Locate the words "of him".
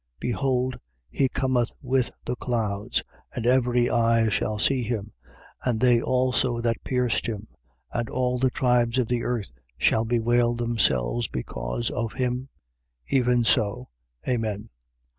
11.91-12.49